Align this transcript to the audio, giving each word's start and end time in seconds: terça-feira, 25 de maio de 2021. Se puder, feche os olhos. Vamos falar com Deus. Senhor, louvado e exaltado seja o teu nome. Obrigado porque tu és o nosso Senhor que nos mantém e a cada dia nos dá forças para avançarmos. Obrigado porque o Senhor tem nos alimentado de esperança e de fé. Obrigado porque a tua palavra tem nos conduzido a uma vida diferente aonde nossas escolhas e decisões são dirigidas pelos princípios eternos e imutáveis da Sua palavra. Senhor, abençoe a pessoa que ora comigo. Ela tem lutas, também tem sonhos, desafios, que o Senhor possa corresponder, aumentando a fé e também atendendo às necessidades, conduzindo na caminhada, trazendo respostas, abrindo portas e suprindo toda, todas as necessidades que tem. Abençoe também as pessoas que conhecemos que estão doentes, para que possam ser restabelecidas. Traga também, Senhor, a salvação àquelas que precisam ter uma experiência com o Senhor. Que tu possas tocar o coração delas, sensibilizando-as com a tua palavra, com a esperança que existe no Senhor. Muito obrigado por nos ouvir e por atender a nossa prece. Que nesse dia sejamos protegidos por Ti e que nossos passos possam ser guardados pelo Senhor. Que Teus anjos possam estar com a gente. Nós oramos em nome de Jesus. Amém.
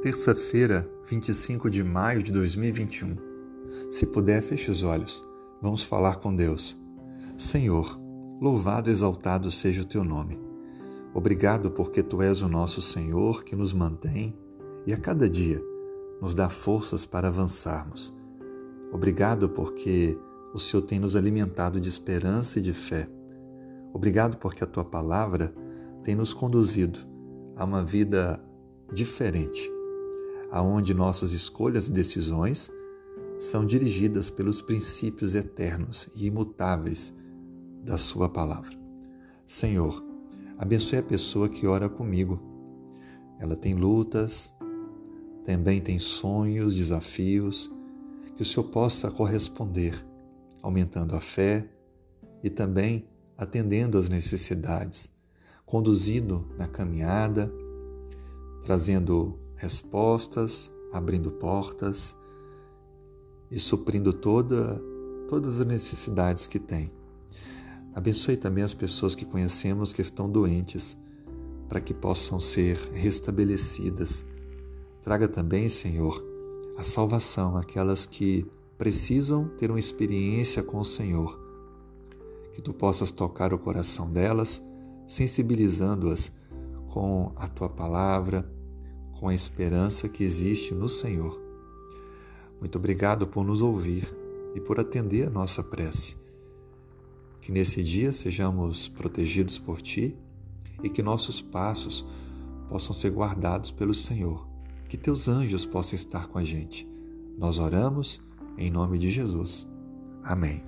terça-feira, 0.00 0.88
25 1.06 1.68
de 1.68 1.82
maio 1.82 2.22
de 2.22 2.32
2021. 2.32 3.16
Se 3.90 4.06
puder, 4.06 4.40
feche 4.40 4.70
os 4.70 4.84
olhos. 4.84 5.26
Vamos 5.60 5.82
falar 5.82 6.16
com 6.16 6.34
Deus. 6.34 6.80
Senhor, 7.36 7.98
louvado 8.40 8.88
e 8.88 8.92
exaltado 8.92 9.50
seja 9.50 9.82
o 9.82 9.84
teu 9.84 10.04
nome. 10.04 10.38
Obrigado 11.12 11.72
porque 11.72 12.00
tu 12.00 12.22
és 12.22 12.42
o 12.42 12.48
nosso 12.48 12.80
Senhor 12.80 13.42
que 13.42 13.56
nos 13.56 13.72
mantém 13.72 14.38
e 14.86 14.92
a 14.92 14.96
cada 14.96 15.28
dia 15.28 15.60
nos 16.20 16.32
dá 16.32 16.48
forças 16.48 17.04
para 17.04 17.26
avançarmos. 17.26 18.16
Obrigado 18.92 19.48
porque 19.48 20.16
o 20.54 20.60
Senhor 20.60 20.82
tem 20.82 21.00
nos 21.00 21.16
alimentado 21.16 21.80
de 21.80 21.88
esperança 21.88 22.60
e 22.60 22.62
de 22.62 22.72
fé. 22.72 23.08
Obrigado 23.92 24.36
porque 24.36 24.62
a 24.62 24.66
tua 24.66 24.84
palavra 24.84 25.52
tem 26.04 26.14
nos 26.14 26.32
conduzido 26.32 27.00
a 27.56 27.64
uma 27.64 27.82
vida 27.82 28.40
diferente 28.92 29.77
aonde 30.50 30.94
nossas 30.94 31.32
escolhas 31.32 31.88
e 31.88 31.92
decisões 31.92 32.70
são 33.38 33.64
dirigidas 33.64 34.30
pelos 34.30 34.60
princípios 34.60 35.34
eternos 35.34 36.08
e 36.14 36.26
imutáveis 36.26 37.14
da 37.84 37.96
Sua 37.96 38.28
palavra. 38.28 38.76
Senhor, 39.46 40.04
abençoe 40.58 40.98
a 40.98 41.02
pessoa 41.02 41.48
que 41.48 41.66
ora 41.66 41.88
comigo. 41.88 42.40
Ela 43.38 43.54
tem 43.54 43.74
lutas, 43.74 44.52
também 45.44 45.80
tem 45.80 45.98
sonhos, 45.98 46.74
desafios, 46.74 47.72
que 48.36 48.42
o 48.42 48.44
Senhor 48.44 48.64
possa 48.64 49.10
corresponder, 49.10 49.94
aumentando 50.60 51.14
a 51.14 51.20
fé 51.20 51.68
e 52.42 52.50
também 52.50 53.06
atendendo 53.36 53.96
às 53.96 54.08
necessidades, 54.08 55.08
conduzindo 55.64 56.48
na 56.58 56.66
caminhada, 56.66 57.52
trazendo 58.64 59.38
respostas, 59.58 60.72
abrindo 60.92 61.30
portas 61.30 62.16
e 63.50 63.58
suprindo 63.58 64.12
toda, 64.12 64.80
todas 65.28 65.60
as 65.60 65.66
necessidades 65.66 66.46
que 66.46 66.58
tem. 66.58 66.90
Abençoe 67.94 68.36
também 68.36 68.62
as 68.62 68.72
pessoas 68.72 69.14
que 69.14 69.24
conhecemos 69.24 69.92
que 69.92 70.00
estão 70.00 70.30
doentes, 70.30 70.96
para 71.68 71.80
que 71.80 71.92
possam 71.92 72.38
ser 72.40 72.76
restabelecidas. 72.92 74.24
Traga 75.02 75.28
também, 75.28 75.68
Senhor, 75.68 76.24
a 76.76 76.82
salvação 76.82 77.56
àquelas 77.56 78.06
que 78.06 78.46
precisam 78.78 79.48
ter 79.48 79.70
uma 79.70 79.80
experiência 79.80 80.62
com 80.62 80.78
o 80.78 80.84
Senhor. 80.84 81.38
Que 82.54 82.62
tu 82.62 82.72
possas 82.72 83.10
tocar 83.10 83.52
o 83.52 83.58
coração 83.58 84.08
delas, 84.10 84.64
sensibilizando-as 85.06 86.30
com 86.88 87.32
a 87.36 87.48
tua 87.48 87.68
palavra, 87.68 88.48
com 89.18 89.28
a 89.28 89.34
esperança 89.34 90.08
que 90.08 90.22
existe 90.22 90.74
no 90.74 90.88
Senhor. 90.88 91.40
Muito 92.60 92.78
obrigado 92.78 93.26
por 93.26 93.44
nos 93.44 93.60
ouvir 93.60 94.04
e 94.54 94.60
por 94.60 94.78
atender 94.80 95.26
a 95.26 95.30
nossa 95.30 95.62
prece. 95.62 96.16
Que 97.40 97.52
nesse 97.52 97.82
dia 97.82 98.12
sejamos 98.12 98.88
protegidos 98.88 99.58
por 99.58 99.80
Ti 99.80 100.16
e 100.82 100.88
que 100.88 101.02
nossos 101.02 101.40
passos 101.40 102.04
possam 102.68 102.94
ser 102.94 103.10
guardados 103.10 103.70
pelo 103.70 103.94
Senhor. 103.94 104.46
Que 104.88 104.96
Teus 104.96 105.28
anjos 105.28 105.66
possam 105.66 105.96
estar 105.96 106.28
com 106.28 106.38
a 106.38 106.44
gente. 106.44 106.88
Nós 107.36 107.58
oramos 107.58 108.20
em 108.56 108.70
nome 108.70 108.98
de 108.98 109.10
Jesus. 109.10 109.68
Amém. 110.22 110.67